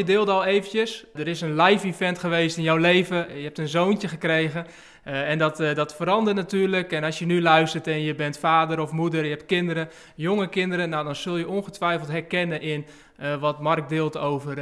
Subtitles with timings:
[0.00, 3.36] je deelde al eventjes, er is een live event geweest in jouw leven.
[3.36, 4.66] Je hebt een zoontje gekregen.
[5.06, 6.92] Uh, en dat, uh, dat verandert natuurlijk.
[6.92, 10.48] En als je nu luistert en je bent vader of moeder, je hebt kinderen, jonge
[10.48, 12.86] kinderen, nou, dan zul je ongetwijfeld herkennen in
[13.20, 14.54] uh, wat Mark deelt over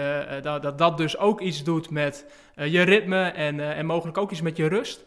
[0.43, 2.25] dat, dat dat dus ook iets doet met
[2.55, 5.05] je ritme en, en mogelijk ook iets met je rust.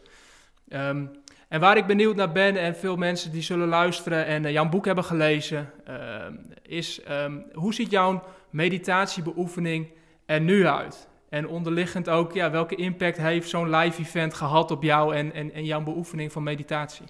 [0.68, 1.10] Um,
[1.48, 4.84] en waar ik benieuwd naar ben, en veel mensen die zullen luisteren en jouw boek
[4.84, 9.92] hebben gelezen, ehm, is um, hoe ziet jouw meditatiebeoefening
[10.32, 11.08] er nu uit?
[11.28, 15.52] En onderliggend ook, ja, welke impact heeft zo'n live event gehad op jou en, en,
[15.52, 17.06] en jouw beoefening van meditatie?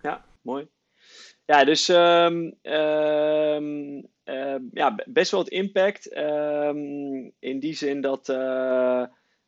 [0.00, 0.66] Ja, mooi.
[1.46, 6.06] Ja, dus um, um, uh, ja, best wel het impact.
[7.38, 9.02] In die zin dat uh,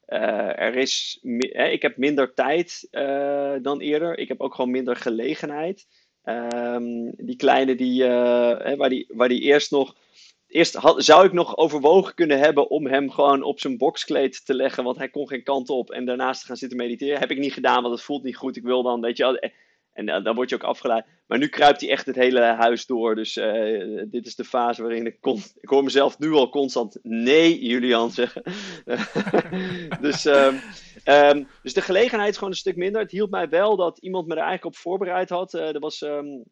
[0.09, 4.19] uh, er is, eh, ik heb minder tijd uh, dan eerder.
[4.19, 5.87] Ik heb ook gewoon minder gelegenheid.
[7.17, 8.05] die kleine die,
[8.77, 9.95] waar die, waar die eerst nog
[10.49, 14.55] eerst had, zou ik nog overwogen kunnen hebben om hem gewoon op zijn boxkleed te
[14.55, 15.91] leggen, want hij kon geen kant op.
[15.91, 17.19] En daarnaast te gaan zitten mediteren.
[17.19, 18.57] Heb ik niet gedaan, want het voelt niet goed.
[18.57, 19.53] Ik wil dan, weet je
[19.93, 21.05] En dan, word je ook afgeleid.
[21.27, 23.15] Maar nu kruipt hij echt het hele huis door.
[23.15, 25.43] Dus uh, dit is de fase waarin ik kon.
[25.61, 28.43] Ik hoor mezelf nu al constant nee, Julian zeggen.
[30.01, 30.61] dus, um,
[31.05, 33.01] um, dus de gelegenheid is gewoon een stuk minder.
[33.01, 35.55] Het hielp mij wel dat iemand me er eigenlijk op voorbereid had.
[35.55, 36.01] Uh, er was.
[36.01, 36.45] Um,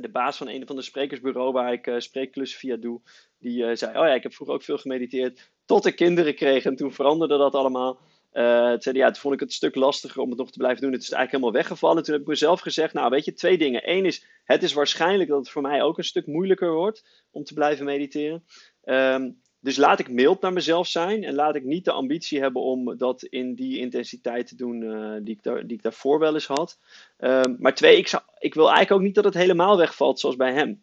[0.00, 3.00] de baas van een van de sprekersbureau waar ik uh, spreekklussen via doe,
[3.38, 5.50] die uh, zei: Oh ja, ik heb vroeger ook veel gemediteerd.
[5.64, 7.98] Tot ik kinderen kreeg en toen veranderde dat allemaal.
[8.32, 10.58] Uh, toen, zei, ja, toen vond ik het een stuk lastiger om het nog te
[10.58, 10.92] blijven doen.
[10.92, 12.02] Het is eigenlijk helemaal weggevallen.
[12.02, 13.90] Toen heb ik mezelf gezegd: Nou, weet je, twee dingen.
[13.90, 17.44] Eén is: het is waarschijnlijk dat het voor mij ook een stuk moeilijker wordt om
[17.44, 18.44] te blijven mediteren.
[18.84, 22.62] Um, dus laat ik mild naar mezelf zijn en laat ik niet de ambitie hebben
[22.62, 26.34] om dat in die intensiteit te doen uh, die, ik daar, die ik daarvoor wel
[26.34, 26.78] eens had.
[27.18, 30.36] Um, maar twee, ik, zou, ik wil eigenlijk ook niet dat het helemaal wegvalt zoals
[30.36, 30.82] bij hem.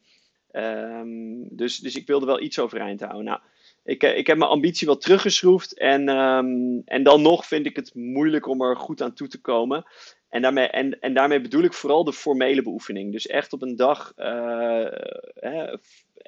[0.51, 3.23] Um, dus, dus ik wilde wel iets overeind houden.
[3.23, 3.39] Nou,
[3.83, 7.95] ik, ik heb mijn ambitie wat teruggeschroefd en, um, en dan nog vind ik het
[7.95, 9.85] moeilijk om er goed aan toe te komen.
[10.29, 13.11] En daarmee, en, en daarmee bedoel ik vooral de formele beoefening.
[13.11, 14.85] Dus echt op een dag uh,
[15.33, 15.77] hè,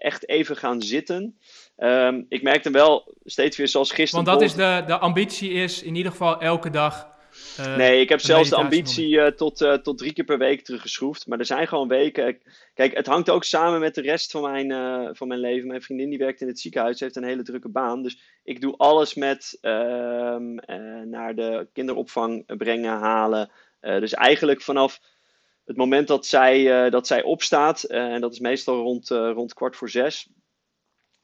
[0.04, 1.38] echt even gaan zitten.
[1.78, 4.26] Um, ik merkte wel steeds weer zoals gisteren.
[4.26, 7.12] Want dat is de, de ambitie is in ieder geval elke dag.
[7.60, 10.64] Uh, nee, ik heb zelfs de ambitie uh, tot, uh, tot drie keer per week
[10.64, 11.28] teruggeschroefd.
[11.28, 12.38] Maar er zijn gewoon weken.
[12.74, 15.68] Kijk, het hangt ook samen met de rest van mijn, van mijn leven.
[15.68, 18.04] Mijn vriendin die werkt in het ziekenhuis, heeft een hele drukke baan.
[18.04, 20.56] Dus ik doe alles met ehm,
[21.10, 23.50] naar de kinderopvang brengen, halen.
[23.80, 25.00] dus eigenlijk vanaf
[25.66, 29.90] het moment dat zij, dat zij opstaat, en dat is meestal rond, rond kwart voor
[29.90, 30.30] zes,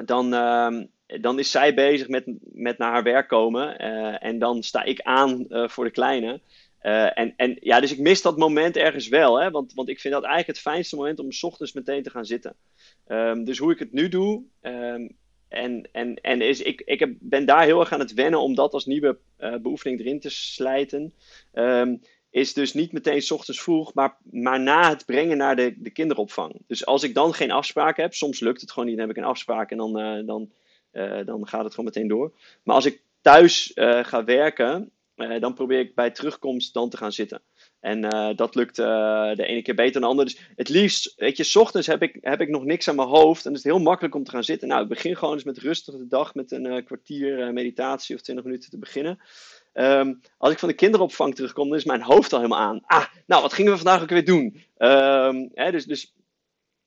[0.05, 0.83] dan, uh,
[1.21, 2.23] dan is zij bezig met,
[2.53, 3.77] met naar haar werk komen.
[4.19, 6.41] En dan sta ik aan voor de kleine.
[6.79, 9.39] En, en ja, dus ik mis dat moment ergens wel.
[9.39, 9.51] Hè?
[9.51, 12.25] Want, want ik vind dat eigenlijk het fijnste moment om s ochtends meteen te gaan
[12.25, 12.55] zitten.
[13.07, 14.43] Um, dus hoe ik het nu doe.
[14.61, 15.17] Um,
[15.47, 18.55] en en, en is, ik, ik heb, ben daar heel erg aan het wennen om
[18.55, 19.17] dat als nieuwe
[19.61, 21.13] beoefening erin te slijten.
[22.29, 25.89] Is dus niet meteen s ochtends vroeg, maar, maar na het brengen naar de, de
[25.89, 26.61] kinderopvang.
[26.67, 29.23] Dus als ik dan geen afspraak heb, soms lukt het gewoon niet, dan heb ik
[29.23, 30.51] een afspraak en dan, uh, dan,
[30.93, 32.31] uh, dan gaat het gewoon meteen door.
[32.63, 34.91] Maar als ik thuis uh, ga werken,
[35.39, 37.41] dan probeer ik bij terugkomst dan te gaan zitten.
[37.79, 38.01] En
[38.35, 40.29] dat lukt de ene keer beter dan de andere.
[40.29, 43.07] Dus het liefst, weet je, s ochtends heb ik, heb ik nog niks aan mijn
[43.07, 44.67] hoofd en het is heel makkelijk om te gaan zitten.
[44.67, 48.45] Nou, ik begin gewoon eens met rustig de dag met een kwartier meditatie of 20
[48.45, 49.19] minuten te beginnen.
[49.73, 52.81] Um, als ik van de kinderopvang terugkom, dan is mijn hoofd al helemaal aan.
[52.85, 54.63] Ah, nou, wat gingen we vandaag ook weer doen?
[54.77, 56.13] Um, hè, dus, dus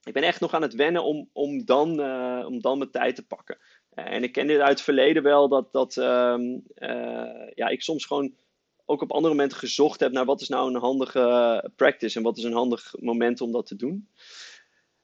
[0.03, 3.15] ik ben echt nog aan het wennen om, om, dan, uh, om dan mijn tijd
[3.15, 3.59] te pakken.
[3.95, 7.83] Uh, en ik ken dit uit het verleden wel, dat, dat um, uh, ja, ik
[7.83, 8.35] soms gewoon
[8.85, 12.39] ook op andere momenten gezocht heb naar wat is nou een handige practice en wat
[12.39, 14.09] is een handig moment om dat te doen.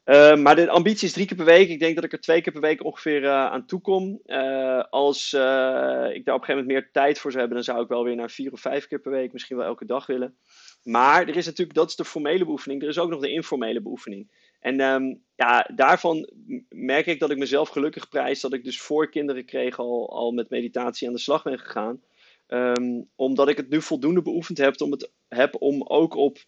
[0.08, 1.68] Uh, maar de ambitie is drie keer per week.
[1.68, 4.20] Ik denk dat ik er twee keer per week ongeveer uh, aan toe kom.
[4.26, 7.82] Uh, als ik daar op een gegeven moment meer tijd voor zou hebben, dan zou
[7.82, 10.36] ik wel weer naar vier of vijf keer per week, misschien wel elke dag willen.
[10.82, 12.82] Maar er is natuurlijk, dat is de formele beoefening.
[12.82, 14.30] Er is ook nog de informele beoefening.
[14.60, 16.30] En um, ja, daarvan
[16.68, 20.32] merk ik dat ik mezelf gelukkig prijs dat ik dus voor kinderen kreeg al, al
[20.32, 22.02] met meditatie aan de slag ben gegaan.
[22.48, 26.38] Um, omdat ik het nu voldoende beoefend heb om, het, heb om ook op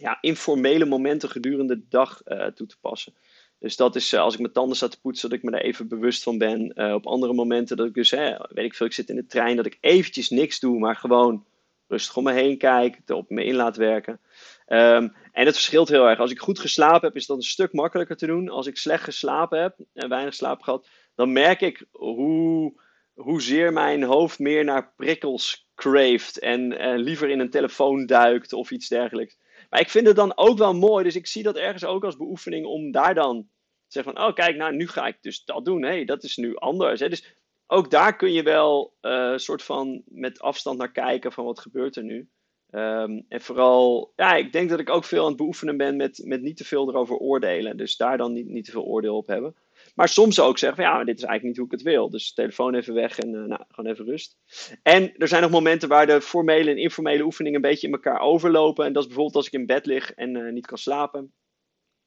[0.00, 3.14] ja, informele momenten gedurende de dag uh, toe te passen.
[3.58, 5.60] Dus dat is uh, als ik mijn tanden sta te poetsen, dat ik me daar
[5.60, 6.72] even bewust van ben.
[6.74, 9.56] Uh, op andere momenten dat ik dus, weet ik veel, ik zit in de trein,
[9.56, 11.44] dat ik eventjes niks doe, maar gewoon
[11.88, 14.20] rustig om me heen kijk, op me in laat werken.
[14.68, 16.18] Um, en het verschilt heel erg.
[16.18, 18.48] Als ik goed geslapen heb, is dat een stuk makkelijker te doen.
[18.48, 22.80] Als ik slecht geslapen heb en weinig slaap gehad, dan merk ik hoe,
[23.14, 28.88] hoezeer mijn hoofd meer naar prikkels craeft en liever in een telefoon duikt of iets
[28.88, 29.36] dergelijks.
[29.74, 31.04] Maar ik vind het dan ook wel mooi.
[31.04, 33.48] Dus ik zie dat ergens ook als beoefening om daar dan te
[33.88, 35.82] zeggen van, oh kijk, nou nu ga ik dus dat doen.
[35.82, 37.00] Hey, dat is nu anders.
[37.00, 37.08] Hè?
[37.08, 37.36] Dus
[37.66, 41.96] ook daar kun je wel een soort van met afstand naar kijken van wat gebeurt
[41.96, 42.28] er nu.
[42.70, 46.20] Ehm, en vooral, ja, ik denk dat ik ook veel aan het beoefenen ben met,
[46.24, 47.76] met niet te veel erover oordelen.
[47.76, 49.54] Dus daar dan niet, niet te veel oordeel op hebben.
[49.94, 52.10] Maar soms ook zeggen van ja, maar dit is eigenlijk niet hoe ik het wil.
[52.10, 54.36] Dus telefoon even weg en uh, nou, gewoon even rust.
[54.82, 58.20] En er zijn nog momenten waar de formele en informele oefeningen een beetje in elkaar
[58.20, 58.84] overlopen.
[58.84, 61.32] En dat is bijvoorbeeld als ik in bed lig en uh, niet kan slapen.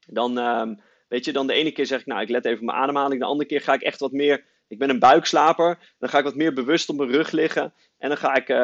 [0.08, 0.70] Dan, uh,
[1.08, 3.20] weet je, dan de ene keer zeg ik nou, ik let even op mijn ademhaling.
[3.22, 5.94] De andere keer ga ik echt wat meer, ik ben een buikslaper.
[6.00, 7.74] Dan ga ik wat meer bewust op mijn rug liggen.
[7.98, 8.58] En dan ga ik uh,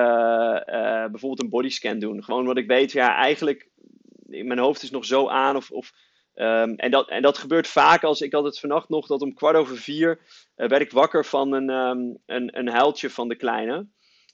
[1.12, 2.24] bijvoorbeeld een bodyscan doen.
[2.24, 3.70] Gewoon wat ik weet, ja, eigenlijk,
[4.26, 5.72] mijn hoofd is nog zo aan of...
[5.72, 9.22] of Um, en, dat, en dat gebeurt vaak als ik had het vannacht nog dat
[9.22, 10.20] om kwart over vier
[10.56, 13.88] uh, werd ik wakker van een, um, een, een huiltje van de kleine.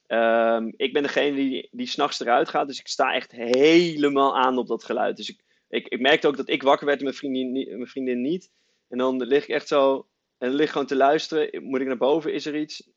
[0.08, 4.58] Um, ik ben degene die, die s'nachts eruit gaat, dus ik sta echt helemaal aan
[4.58, 5.18] op dat geluid.
[5.18, 8.22] Dus ik, ik, ik merkte ook dat ik wakker werd en mijn vriendin, mijn vriendin
[8.22, 8.52] niet.
[8.90, 10.08] En dan lig ik echt zo
[10.38, 11.64] en lig gewoon te luisteren.
[11.64, 12.34] Moet ik naar boven?
[12.34, 12.90] Is er iets?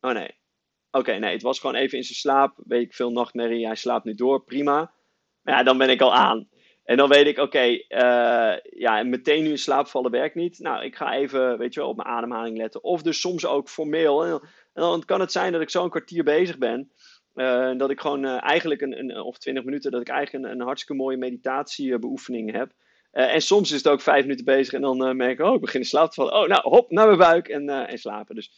[0.00, 0.40] Oh nee.
[0.90, 2.58] Oké, nee, het was gewoon even in zijn slaap.
[2.64, 4.92] Weet ik veel nachtmerrie, hij slaapt nu door, prima.
[5.42, 6.48] Maar ja, dan ben ik al aan.
[6.84, 10.58] En dan weet ik, oké, okay, uh, ja, meteen nu in slaap vallen werkt niet.
[10.58, 12.84] Nou, ik ga even, weet je wel, op mijn ademhaling letten.
[12.84, 14.24] Of dus soms ook formeel.
[14.24, 14.40] En
[14.72, 16.90] dan, kan het zijn dat ik zo een kwartier bezig ben.
[17.34, 20.60] Uh, dat ik gewoon uh, eigenlijk een, een, of twintig minuten, dat ik eigenlijk een,
[20.60, 22.72] hartstikke mooie meditatiebeoefening heb.
[23.10, 25.80] En soms is het ook vijf minuten bezig en dan merk ik, oh, ik begin
[25.80, 26.34] in slaap te vallen.
[26.34, 28.34] Oh, nou, hop, naar mijn buik en, en slapen.
[28.34, 28.52] Dus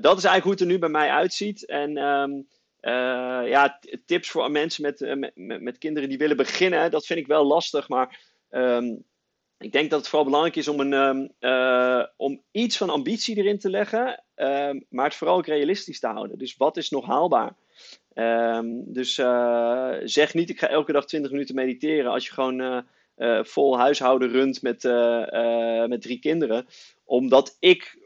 [0.00, 1.66] dat is eigenlijk hoe het er nu bij mij uitziet.
[1.66, 2.46] En um,
[2.82, 7.18] uh, ja, tips voor mensen met, uh, met, met, kinderen die willen beginnen, dat vind
[7.18, 7.88] ik wel lastig.
[7.88, 8.20] Maar
[8.50, 9.04] um,
[9.58, 13.36] ik denk dat het vooral belangrijk is om, een, um, uh, om iets van ambitie
[13.36, 14.24] erin te leggen,
[14.88, 16.38] maar het vooral ook realistisch te houden.
[16.38, 17.56] Dus wat is nog haalbaar?
[18.84, 19.14] dus
[20.04, 22.84] zeg niet, ik ga elke dag 20 minuten mediteren als je gewoon
[23.42, 24.82] vol huishouden runt met,
[25.88, 26.66] met drie kinderen.
[27.04, 28.01] Omdat ik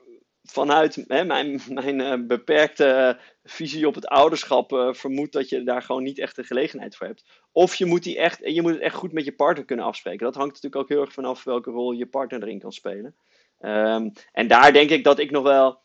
[0.46, 5.82] vanuit hè, mijn, mijn uh, beperkte visie op het ouderschap uh, vermoed dat je daar
[5.82, 7.24] gewoon niet echt de gelegenheid voor hebt.
[7.52, 10.24] Of je moet, die echt, je moet het echt goed met je partner kunnen afspreken.
[10.24, 13.14] Dat hangt natuurlijk ook heel erg vanaf welke rol je partner erin kan spelen.
[13.60, 15.78] Um, en daar denk ik dat ik nog wel.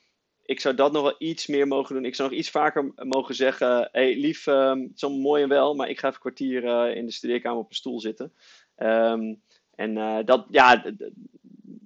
[0.43, 2.05] Ik zou dat nog wel iets meer mogen doen.
[2.05, 5.49] Ik zou nog iets vaker mogen zeggen: hey, lief, um, het is allemaal mooi en
[5.49, 8.33] wel, maar ik ga even een kwartier in de studeerkamer op een stoel zitten.
[8.77, 9.41] Um,
[9.75, 10.83] en dat, ja,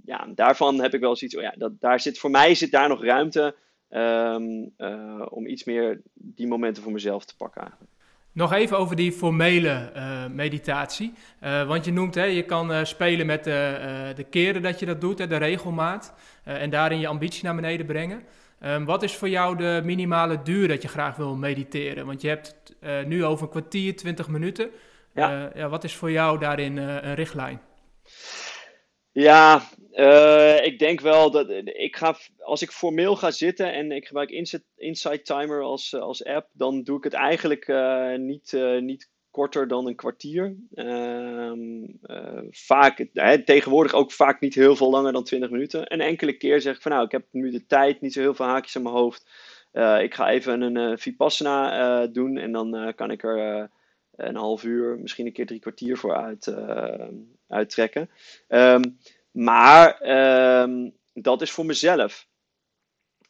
[0.05, 2.89] ja, daarvan heb ik wel zoiets, oh ja, dat, daar zit, voor mij zit daar
[2.89, 3.55] nog ruimte
[3.89, 7.91] um, uh, om iets meer die momenten voor mezelf te pakken eigenlijk.
[8.31, 11.13] Nog even over die formele uh, meditatie.
[11.43, 15.01] Uh, want je noemt, hè, je kan spelen met de, de keren dat je dat
[15.01, 16.13] doet, hè, de regelmaat.
[16.43, 18.23] en daarin je ambitie naar beneden brengen.
[18.63, 22.05] Um, wat is voor jou de minimale duur dat je graag wil mediteren?
[22.05, 22.75] Want je hebt
[23.05, 24.69] nu over een kwartier, twintig minuten.
[25.13, 25.51] Ja.
[25.55, 25.69] ja.
[25.69, 27.61] wat is voor jou daarin een richtlijn?
[29.15, 29.61] Ja,
[29.93, 34.29] uh, ik denk wel dat ik ga, als ik formeel ga zitten en ik gebruik
[34.75, 39.87] Insight Timer als, als app, dan doe ik het eigenlijk uh, niet, niet korter dan
[39.87, 40.55] een kwartier.
[40.73, 41.85] Ehm,
[42.49, 43.05] vaak,
[43.45, 45.93] tegenwoordig ook vaak niet heel veel langer dan 20 minuten.
[45.93, 48.33] Een enkele keer zeg ik van nou, ik heb nu de tijd, niet zo heel
[48.33, 49.29] veel haakjes aan mijn hoofd.
[49.99, 53.69] ik ga even een Vipassana doen en dan kan ik er
[54.15, 57.07] een half uur, misschien een keer drie kwartier voor uit, uh,
[57.47, 58.09] uittrekken.
[58.47, 58.97] Um,
[59.31, 60.09] maar
[60.61, 62.27] um, dat is voor mezelf.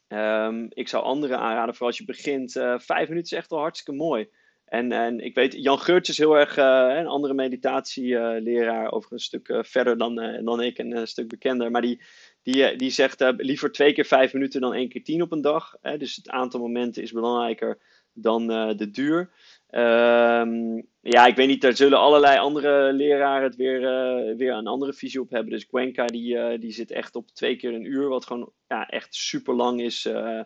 [0.08, 3.58] Um, ik zou anderen aanraden, voor als je begint, uh, vijf minuten is echt al
[3.58, 4.28] hartstikke mooi.
[4.64, 9.18] En, en ik weet, Jan Geurts is heel erg uh, een andere meditatieleraar, over een
[9.18, 10.14] stuk verder dan,
[10.44, 11.70] dan ik en een stuk bekender.
[11.70, 12.02] Maar die,
[12.42, 15.74] die, die zegt liever twee keer vijf minuten dan één keer tien op een dag.
[15.98, 17.78] dus het aantal momenten is belangrijker
[18.16, 18.46] dan
[18.76, 19.30] de duur.
[19.70, 24.66] Um, ja, ik weet niet, daar zullen allerlei andere leraren het weer, uh, weer een
[24.66, 25.50] andere visie op hebben.
[25.50, 28.88] Dus Gwenka die, uh, die zit echt op twee keer een uur, wat gewoon ja,
[28.88, 30.06] echt super lang is.
[30.06, 30.40] Uh,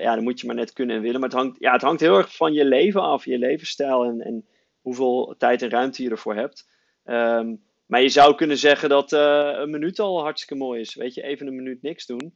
[0.00, 1.20] ja, dan moet je maar net kunnen en willen.
[1.20, 4.20] Maar het hangt, ja, het hangt heel erg van je leven af, je levensstijl en,
[4.20, 4.46] en
[4.80, 6.68] hoeveel tijd en ruimte je ervoor hebt.
[7.04, 10.94] Um, maar je zou kunnen zeggen dat een minuut al hartstikke mooi is.
[10.94, 12.34] Weet je, even een minuut niks doen.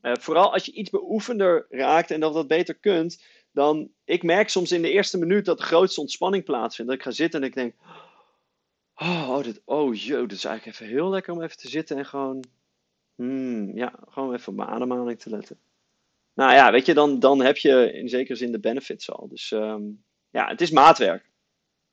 [0.00, 3.22] vooral als je iets beoefender raakt en dat dat beter kunt
[3.52, 6.90] dan ik merk soms in de eerste minuut dat de grootste ontspanning plaatsvindt.
[6.90, 7.74] Dat ik ga zitten en ik denk,
[8.94, 11.96] oh, oh, dit, oh joh, dit is eigenlijk even heel lekker om even te zitten
[11.96, 12.44] en gewoon,
[13.14, 15.58] hmm, ja, gewoon even op mijn ademhaling te letten.
[16.34, 19.28] Nou ja, weet je, dan, dan heb je in zekere zin de benefits al.
[19.28, 21.30] Dus um, ja, het is maatwerk.